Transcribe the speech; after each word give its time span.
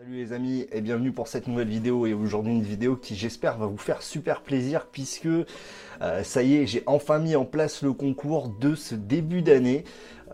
Salut 0.00 0.16
les 0.16 0.32
amis 0.32 0.66
et 0.72 0.80
bienvenue 0.80 1.12
pour 1.12 1.28
cette 1.28 1.46
nouvelle 1.46 1.68
vidéo 1.68 2.06
et 2.06 2.14
aujourd'hui 2.14 2.54
une 2.54 2.62
vidéo 2.62 2.96
qui 2.96 3.16
j'espère 3.16 3.58
va 3.58 3.66
vous 3.66 3.76
faire 3.76 4.00
super 4.00 4.40
plaisir 4.40 4.86
puisque 4.90 5.26
euh, 5.26 6.22
ça 6.22 6.42
y 6.42 6.56
est 6.56 6.66
j'ai 6.66 6.82
enfin 6.86 7.18
mis 7.18 7.36
en 7.36 7.44
place 7.44 7.82
le 7.82 7.92
concours 7.92 8.48
de 8.48 8.74
ce 8.74 8.94
début 8.94 9.42
d'année 9.42 9.84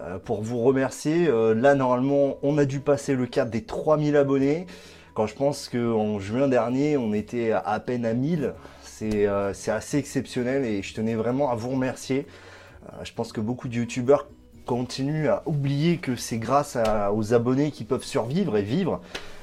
euh, 0.00 0.20
pour 0.20 0.40
vous 0.40 0.60
remercier. 0.60 1.26
Euh, 1.26 1.52
là 1.52 1.74
normalement 1.74 2.38
on 2.44 2.58
a 2.58 2.64
dû 2.64 2.78
passer 2.78 3.16
le 3.16 3.26
cap 3.26 3.50
des 3.50 3.64
3000 3.64 4.14
abonnés. 4.16 4.66
Quand 5.14 5.26
je 5.26 5.34
pense 5.34 5.68
qu'en 5.68 6.20
juin 6.20 6.46
dernier 6.46 6.96
on 6.96 7.12
était 7.12 7.50
à, 7.50 7.80
peine 7.80 8.06
à 8.06 8.14
1000 8.14 8.54
c'est 8.84 9.26
assez 9.26 9.98
exceptionnel 9.98 10.64
et 10.64 10.80
je 10.82 10.94
tenais 10.94 11.16
vraiment 11.16 11.50
à 11.50 11.56
vous 11.56 11.70
remercier. 11.70 12.24
Je 13.02 13.12
pense 13.12 13.32
que 13.32 13.40
beaucoup 13.40 13.66
de 13.66 13.74
youtubeurs 13.74 14.28
continuent 14.66 15.28
à 15.28 15.42
oublier 15.46 15.96
que 15.96 16.16
c'est 16.16 16.38
grâce 16.38 16.76
aux 17.14 17.32
abonnés 17.32 17.70
qui 17.70 17.84
peuvent 17.84 18.04
survivre 18.04 18.56
et 18.58 18.62
vivre 18.62 19.00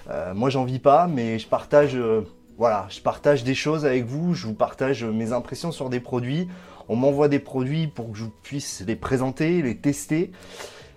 euh, 0.09 0.33
moi, 0.33 0.49
j'en 0.49 0.65
vis 0.65 0.79
pas, 0.79 1.07
mais 1.07 1.39
je 1.39 1.47
partage, 1.47 1.95
euh, 1.95 2.21
voilà, 2.57 2.85
je 2.89 2.99
partage 2.99 3.43
des 3.43 3.55
choses 3.55 3.85
avec 3.85 4.05
vous. 4.05 4.33
Je 4.33 4.47
vous 4.47 4.53
partage 4.53 5.03
mes 5.03 5.31
impressions 5.31 5.71
sur 5.71 5.89
des 5.89 5.99
produits. 5.99 6.47
On 6.89 6.95
m'envoie 6.95 7.29
des 7.29 7.39
produits 7.39 7.87
pour 7.87 8.11
que 8.11 8.17
je 8.17 8.25
puisse 8.43 8.83
les 8.85 8.95
présenter, 8.95 9.61
les 9.61 9.77
tester. 9.77 10.31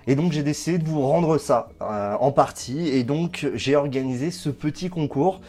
Et 0.08 0.14
donc 0.14 0.32
j'ai 0.32 0.42
décidé 0.42 0.78
de 0.78 0.88
vous 0.88 1.02
rendre 1.02 1.38
ça 1.38 1.68
euh, 1.80 2.14
en 2.18 2.32
partie. 2.32 2.88
Et 2.88 3.04
donc 3.04 3.46
j'ai 3.54 3.76
organisé 3.76 4.30
ce 4.30 4.50
petit 4.50 4.88
concours. 4.88 5.40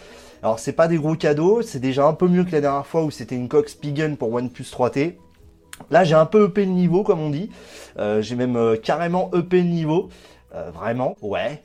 Alors 0.44 0.60
c'est 0.60 0.74
pas 0.74 0.88
des 0.88 0.98
gros 0.98 1.16
cadeaux, 1.16 1.64
c'est 1.64 1.80
déjà 1.80 2.06
un 2.06 2.14
peu 2.14 2.28
mieux 2.28 2.44
que 2.44 2.52
la 2.52 2.62
dernière 2.62 2.86
fois 2.86 3.04
où 3.04 3.10
c'était 3.10 3.36
une 3.36 3.50
coque 3.50 3.70
Spigen 3.70 4.18
pour 4.18 4.32
OnePlus 4.32 4.66
3T. 4.66 5.16
Là 5.92 6.04
j'ai 6.04 6.16
un 6.16 6.26
peu 6.26 6.46
EP 6.46 6.66
le 6.66 6.72
niveau 6.72 7.04
comme 7.04 7.20
on 7.20 7.30
dit. 7.30 7.50
j'ai 8.20 8.36
même 8.36 8.78
carrément 8.84 9.32
EP 9.34 9.58
le 9.58 9.70
niveau. 9.70 10.10
vraiment, 10.74 11.16
ouais. 11.22 11.62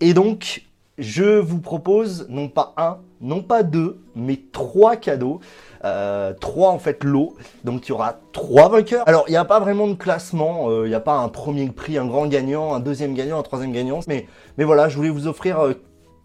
Et 0.00 0.14
donc 0.14 0.62
je 0.98 1.38
vous 1.38 1.60
propose 1.60 2.26
non 2.28 2.48
pas 2.48 2.74
un, 2.76 2.98
non 3.20 3.42
pas 3.42 3.62
deux, 3.62 4.00
mais 4.16 4.40
trois 4.52 4.96
cadeaux. 4.96 5.40
Euh, 5.84 6.32
trois 6.32 6.70
en 6.70 6.80
fait 6.80 7.04
lots, 7.04 7.36
donc 7.62 7.86
il 7.86 7.90
y 7.90 7.92
aura 7.92 8.18
trois 8.32 8.68
vainqueurs. 8.68 9.04
Alors 9.06 9.24
il 9.28 9.30
n'y 9.30 9.36
a 9.36 9.44
pas 9.44 9.60
vraiment 9.60 9.86
de 9.86 9.94
classement, 9.94 10.68
euh, 10.70 10.86
il 10.86 10.88
n'y 10.88 10.94
a 10.94 11.00
pas 11.00 11.18
un 11.18 11.28
premier 11.28 11.68
prix, 11.68 11.98
un 11.98 12.06
grand 12.06 12.26
gagnant, 12.26 12.74
un 12.74 12.80
deuxième 12.80 13.14
gagnant, 13.14 13.38
un 13.38 13.44
troisième 13.44 13.70
gagnant, 13.70 14.00
mais, 14.08 14.26
mais 14.56 14.64
voilà, 14.64 14.88
je 14.88 14.96
voulais 14.96 15.08
vous 15.08 15.28
offrir 15.28 15.60
euh, 15.60 15.74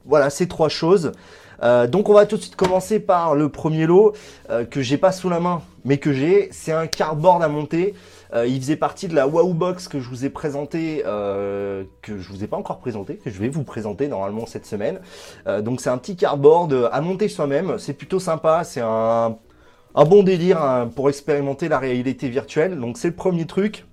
voilà 0.06 0.30
ces 0.30 0.48
trois 0.48 0.70
choses. 0.70 1.12
donc 1.62 2.10
on 2.10 2.14
va 2.14 2.26
tout 2.26 2.36
de 2.36 2.42
suite 2.42 2.56
commencer 2.56 3.00
par 3.00 3.36
le 3.36 3.50
premier 3.50 3.86
lot 3.86 4.14
que 4.70 4.82
j'ai 4.82 4.98
pas 4.98 5.12
sous 5.12 5.30
la 5.30 5.40
main, 5.40 5.62
mais 5.86 5.98
que 5.98 6.12
j'ai. 6.12 6.50
C'est 6.52 6.74
un 6.74 6.88
cardboard 6.88 7.42
à 7.42 7.48
monter. 7.48 7.94
Euh, 8.34 8.48
il 8.48 8.60
faisait 8.60 8.76
partie 8.76 9.08
de 9.08 9.16
la 9.16 9.28
Wow 9.28 9.54
Box 9.54 9.88
que 9.88 10.00
je 10.00 10.10
vous 10.10 10.26
ai 10.26 10.30
présenté, 10.30 11.04
euh, 11.06 11.84
que 12.02 12.18
je 12.18 12.30
vous 12.30 12.44
ai 12.44 12.48
pas 12.48 12.58
encore 12.58 12.80
présenté, 12.80 13.18
que 13.18 13.30
je 13.30 13.40
vais 13.40 13.50
vous 13.50 13.64
présenter 13.64 14.08
normalement 14.08 14.46
cette 14.46 14.66
semaine. 14.66 15.00
Euh, 15.46 15.62
donc 15.62 15.82
c'est 15.82 15.90
un 15.90 15.98
petit 15.98 16.16
cardboard 16.16 16.90
à 16.92 17.02
monter 17.02 17.28
soi-même. 17.28 17.78
C'est 17.78 17.94
plutôt 17.94 18.20
sympa. 18.20 18.64
C'est 18.64 18.82
un, 18.82 19.38
bon 19.96 20.24
délire 20.24 20.62
hein, 20.62 20.90
pour 20.96 21.10
expérimenter 21.10 21.70
la 21.70 21.78
réalité 21.78 22.28
virtuelle. 22.28 22.80
Donc 22.80 22.98
c'est 22.98 23.10
le 23.10 23.16
premier 23.16 23.46
truc. 23.46 23.86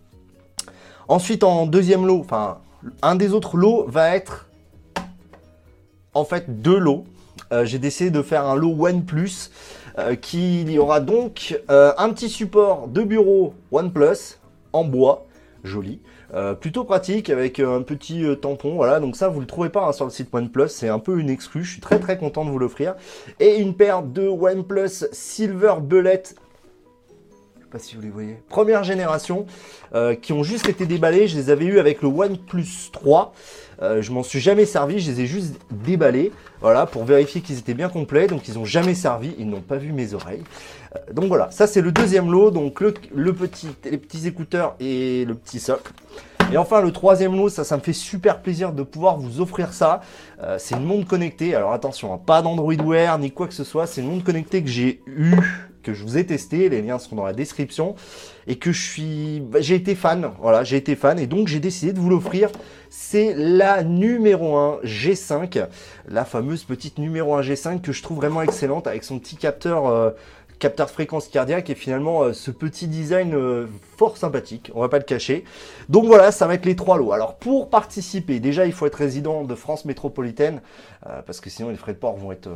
Ensuite 1.09 1.45
en 1.45 1.67
deuxième 1.67 2.07
lot, 2.07 2.21
enfin 2.21 2.59
un 3.03 3.17
des 3.17 3.35
autres 3.35 3.59
lots 3.59 3.85
va 3.89 4.15
être 4.17 4.47
en 6.15 6.25
fait 6.25 6.63
deux 6.63 6.79
lots. 6.79 7.05
J'ai 7.65 7.79
décidé 7.79 8.11
de 8.11 8.23
faire 8.23 8.47
un 8.47 8.55
lot 8.55 8.77
OnePlus. 8.79 9.51
Euh, 9.99 10.15
qu'il 10.15 10.71
y 10.71 10.79
aura 10.79 11.01
donc 11.01 11.61
euh, 11.71 11.93
un 11.99 12.11
petit 12.11 12.29
support 12.29 12.89
de 12.89 13.03
bureau 13.03 13.55
OnePlus 13.73 14.39
en 14.73 14.85
bois, 14.85 15.27
joli. 15.65 16.01
Euh, 16.33 16.55
plutôt 16.55 16.85
pratique 16.85 17.29
avec 17.29 17.59
un 17.59 17.83
petit 17.83 18.25
tampon, 18.41 18.77
voilà, 18.77 19.01
donc 19.01 19.17
ça 19.17 19.29
vous 19.29 19.41
le 19.41 19.47
trouvez 19.47 19.69
pas 19.69 19.87
hein, 19.87 19.93
sur 19.93 20.05
le 20.05 20.13
site 20.13 20.29
OnePlus, 20.33 20.69
c'est 20.69 20.89
un 20.89 21.01
peu 21.01 21.19
une 21.19 21.29
exclue, 21.29 21.65
je 21.65 21.73
suis 21.73 21.81
très 21.81 21.99
très 21.99 22.17
content 22.19 22.45
de 22.45 22.51
vous 22.51 22.59
l'offrir. 22.59 22.95
Et 23.41 23.57
une 23.57 23.75
paire 23.75 24.03
de 24.03 24.29
OnePlus 24.29 25.09
Silver 25.13 25.75
Bullet 25.83 26.23
je 27.59 27.65
sais 27.65 27.71
pas 27.71 27.79
si 27.79 27.97
vous 27.97 28.03
les 28.03 28.11
voyez. 28.11 28.37
Première 28.49 28.83
génération, 28.83 29.47
qui 30.23 30.33
ont 30.33 30.43
juste 30.43 30.69
été 30.69 30.87
déballés. 30.87 31.29
Je 31.29 31.37
les 31.37 31.51
avais 31.51 31.67
eu 31.67 31.79
avec 31.79 32.03
le 32.03 32.09
OnePlus 32.09 32.91
3. 32.93 33.33
Euh, 33.83 34.03
je 34.03 34.13
m'en 34.13 34.23
suis 34.23 34.41
jamais 34.41 34.67
servi, 34.67 35.01
je 35.01 35.11
les 35.11 35.23
ai 35.23 35.27
juste 35.27 35.55
déballés, 35.71 36.33
voilà, 36.61 36.87
pour 36.87 37.05
vérifier 37.05 37.41
qu'ils 37.41 37.59
étaient 37.59 37.75
bien 37.75 37.89
complets. 37.89 38.27
Donc 38.27 38.49
ils 38.49 38.55
n'ont 38.55 38.65
jamais 38.65 38.95
servi, 38.95 39.35
ils 39.39 39.49
n'ont 39.49 39.63
pas 39.63 39.77
vu 39.77 39.93
mes 39.93 40.15
oreilles. 40.15 40.45
Euh, 40.95 41.13
donc 41.13 41.27
voilà, 41.27 41.51
ça 41.51 41.67
c'est 41.67 41.81
le 41.81 41.93
deuxième 41.93 42.31
lot, 42.31 42.51
donc 42.51 42.81
le, 42.81 42.93
petit, 43.33 43.69
les 43.85 43.99
petits 43.99 44.27
écouteurs 44.27 44.77
et 44.81 45.25
le 45.25 45.35
petit 45.35 45.61
socle. 45.61 45.93
Et 46.53 46.57
enfin 46.57 46.81
le 46.81 46.93
troisième 46.93 47.37
lot, 47.37 47.49
ça, 47.49 47.65
ça 47.65 47.77
me 47.77 47.83
fait 47.83 47.93
super 47.93 48.43
plaisir 48.43 48.73
de 48.73 48.83
pouvoir 48.83 49.19
vous 49.19 49.41
offrir 49.41 49.73
ça. 49.73 50.01
Euh, 50.43 50.57
c'est 50.59 50.75
une 50.75 50.85
montre 50.85 51.07
connectée. 51.07 51.55
Alors 51.55 51.73
attention, 51.73 52.13
hein, 52.13 52.21
pas 52.25 52.43
d'Android 52.43 52.75
Wear 52.75 53.19
ni 53.19 53.31
quoi 53.31 53.47
que 53.47 53.55
ce 53.55 53.65
soit. 53.65 53.87
C'est 53.87 54.01
une 54.01 54.09
montre 54.09 54.25
connectée 54.25 54.63
que 54.63 54.69
j'ai 54.69 55.01
eu 55.07 55.37
que 55.83 55.95
je 55.95 56.03
vous 56.03 56.19
ai 56.19 56.27
testé, 56.27 56.69
les 56.69 56.83
liens 56.83 56.99
seront 56.99 57.17
dans 57.17 57.25
la 57.25 57.33
description, 57.33 57.95
et 58.47 58.57
que 58.57 58.73
je 58.73 58.83
suis, 58.83 59.41
bah, 59.41 59.61
j'ai 59.61 59.75
été 59.75 59.95
fan, 59.95 60.31
voilà, 60.41 60.65
j'ai 60.65 60.77
été 60.77 60.97
fan, 60.97 61.19
et 61.19 61.27
donc 61.27 61.49
j'ai 61.49 61.61
décidé 61.61 61.93
de 61.93 61.99
vous 61.99 62.11
l'offrir. 62.11 62.51
C'est 62.91 63.35
la 63.37 63.70
numéro 63.85 64.57
1 64.57 64.81
G5, 64.85 65.67
la 66.09 66.25
fameuse 66.25 66.65
petite 66.65 66.99
numéro 66.99 67.35
1 67.35 67.43
G5 67.43 67.81
que 67.81 67.93
je 67.93 68.03
trouve 68.03 68.19
vraiment 68.19 68.43
excellente 68.43 68.87
avec 68.87 69.05
son 69.05 69.19
petit 69.19 69.37
capteur. 69.37 69.87
Euh, 69.87 70.11
capteur 70.59 70.85
de 70.89 70.91
fréquence 70.91 71.29
cardiaque 71.29 71.71
et 71.71 71.75
finalement 71.75 72.23
euh, 72.23 72.33
ce 72.35 72.51
petit 72.51 72.87
design 72.87 73.33
euh, 73.35 73.67
fort 73.97 74.19
sympathique, 74.19 74.71
on 74.75 74.83
va 74.83 74.91
pas 74.91 74.99
le 74.99 75.05
cacher. 75.05 75.45
Donc 75.89 76.05
voilà, 76.05 76.33
ça 76.33 76.47
va 76.47 76.53
être 76.53 76.67
les 76.67 76.77
trois 76.77 76.99
lots. 76.99 77.13
Alors 77.13 77.37
pour 77.37 77.71
participer, 77.71 78.41
déjà 78.41 78.67
il 78.67 78.73
faut 78.73 78.85
être 78.85 78.97
résident 78.97 79.45
de 79.45 79.55
France 79.55 79.87
métropolitaine 79.87 80.61
parce 81.25 81.41
que 81.41 81.49
sinon 81.49 81.71
les 81.71 81.77
frais 81.77 81.95
de 81.95 81.99
port 81.99 82.15
vont 82.15 82.31
être 82.31 82.51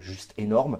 juste 0.00 0.34
énormes. 0.36 0.76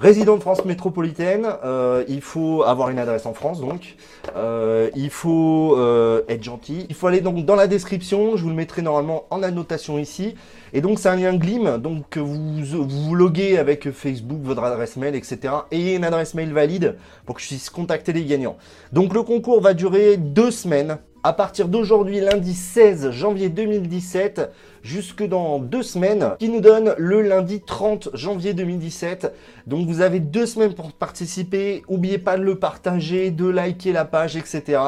Résident 0.00 0.36
de 0.36 0.40
France 0.40 0.64
métropolitaine, 0.64 1.48
euh, 1.64 2.04
il 2.06 2.20
faut 2.20 2.62
avoir 2.62 2.88
une 2.90 3.00
adresse 3.00 3.26
en 3.26 3.34
France 3.34 3.60
donc, 3.60 3.96
euh, 4.36 4.90
il 4.94 5.10
faut 5.10 5.74
euh, 5.76 6.22
être 6.28 6.44
gentil, 6.44 6.86
il 6.88 6.94
faut 6.94 7.08
aller 7.08 7.20
donc 7.20 7.44
dans 7.44 7.56
la 7.56 7.66
description, 7.66 8.36
je 8.36 8.44
vous 8.44 8.48
le 8.48 8.54
mettrai 8.54 8.80
normalement 8.80 9.24
en 9.30 9.42
annotation 9.42 9.98
ici, 9.98 10.36
et 10.72 10.80
donc 10.80 11.00
c'est 11.00 11.08
un 11.08 11.16
lien 11.16 11.34
Glim, 11.34 11.78
donc 11.78 12.16
vous, 12.16 12.62
vous 12.62 13.14
loguez 13.16 13.58
avec 13.58 13.90
Facebook, 13.90 14.38
votre 14.40 14.62
adresse 14.62 14.96
mail, 14.96 15.16
etc. 15.16 15.52
Ayez 15.72 15.96
une 15.96 16.04
adresse 16.04 16.34
mail 16.34 16.52
valide 16.52 16.96
pour 17.26 17.34
que 17.34 17.42
je 17.42 17.48
puisse 17.48 17.68
contacter 17.68 18.12
les 18.12 18.24
gagnants. 18.24 18.56
Donc 18.92 19.12
le 19.12 19.24
concours 19.24 19.60
va 19.60 19.74
durer 19.74 20.16
deux 20.16 20.52
semaines, 20.52 20.98
à 21.28 21.34
partir 21.34 21.68
d'aujourd'hui, 21.68 22.20
lundi 22.20 22.54
16 22.54 23.10
janvier 23.10 23.50
2017, 23.50 24.50
jusque 24.82 25.22
dans 25.22 25.58
deux 25.58 25.82
semaines, 25.82 26.30
qui 26.38 26.48
nous 26.48 26.62
donne 26.62 26.94
le 26.96 27.20
lundi 27.20 27.60
30 27.60 28.08
janvier 28.14 28.54
2017. 28.54 29.34
Donc 29.66 29.86
vous 29.86 30.00
avez 30.00 30.20
deux 30.20 30.46
semaines 30.46 30.72
pour 30.72 30.90
participer. 30.90 31.82
N'oubliez 31.90 32.16
pas 32.16 32.38
de 32.38 32.44
le 32.44 32.54
partager, 32.54 33.30
de 33.30 33.46
liker 33.46 33.92
la 33.92 34.06
page, 34.06 34.38
etc. 34.38 34.80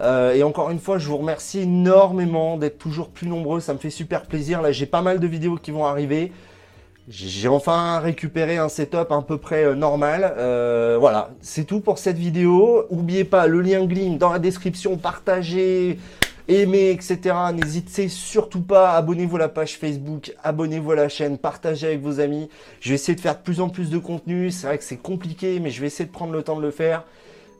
Euh, 0.00 0.34
et 0.34 0.42
encore 0.42 0.72
une 0.72 0.80
fois, 0.80 0.98
je 0.98 1.06
vous 1.06 1.18
remercie 1.18 1.60
énormément 1.60 2.56
d'être 2.56 2.78
toujours 2.78 3.10
plus 3.10 3.28
nombreux. 3.28 3.60
Ça 3.60 3.72
me 3.72 3.78
fait 3.78 3.90
super 3.90 4.22
plaisir. 4.22 4.62
Là, 4.62 4.72
j'ai 4.72 4.86
pas 4.86 5.02
mal 5.02 5.20
de 5.20 5.26
vidéos 5.28 5.54
qui 5.54 5.70
vont 5.70 5.86
arriver. 5.86 6.32
J'ai 7.08 7.46
enfin 7.46 8.00
récupéré 8.00 8.56
un 8.56 8.68
setup 8.68 9.12
à 9.12 9.22
peu 9.22 9.38
près 9.38 9.64
euh, 9.64 9.74
normal. 9.76 10.34
Euh, 10.38 10.96
voilà, 10.98 11.30
c'est 11.40 11.62
tout 11.62 11.78
pour 11.78 11.98
cette 11.98 12.18
vidéo. 12.18 12.84
N'oubliez 12.90 13.22
pas 13.22 13.46
le 13.46 13.60
lien 13.60 13.84
Glim 13.86 14.18
dans 14.18 14.32
la 14.32 14.40
description, 14.40 14.96
partagez, 14.96 16.00
aimez, 16.48 16.90
etc. 16.90 17.36
N'hésitez 17.54 18.08
surtout 18.08 18.60
pas, 18.60 18.94
abonnez-vous 18.96 19.36
à 19.36 19.38
la 19.38 19.48
page 19.48 19.78
Facebook, 19.78 20.34
abonnez-vous 20.42 20.90
à 20.90 20.96
la 20.96 21.08
chaîne, 21.08 21.38
partagez 21.38 21.86
avec 21.86 22.00
vos 22.00 22.18
amis. 22.18 22.48
Je 22.80 22.88
vais 22.88 22.96
essayer 22.96 23.14
de 23.14 23.20
faire 23.20 23.36
de 23.36 23.42
plus 23.42 23.60
en 23.60 23.68
plus 23.68 23.88
de 23.88 23.98
contenu. 23.98 24.50
C'est 24.50 24.66
vrai 24.66 24.76
que 24.78 24.84
c'est 24.84 24.96
compliqué, 24.96 25.60
mais 25.60 25.70
je 25.70 25.80
vais 25.80 25.86
essayer 25.86 26.06
de 26.06 26.12
prendre 26.12 26.32
le 26.32 26.42
temps 26.42 26.56
de 26.56 26.62
le 26.62 26.72
faire. 26.72 27.04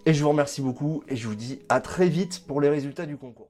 Et 0.07 0.15
je 0.15 0.25
vous 0.25 0.31
remercie 0.31 0.61
beaucoup 0.61 1.05
et 1.09 1.15
je 1.15 1.29
vous 1.29 1.37
dis 1.37 1.61
à 1.69 1.81
très 1.81 2.09
vite 2.09 2.43
pour 2.49 2.61
les 2.61 2.69
résultats 2.69 3.07
du 3.07 3.17
concours. 3.17 3.45